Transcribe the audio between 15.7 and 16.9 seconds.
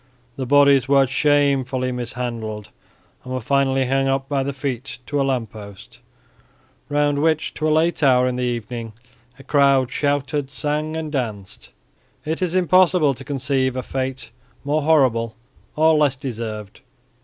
or less deserved.